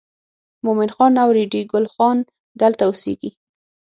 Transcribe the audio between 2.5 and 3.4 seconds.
دلته اوسېږي.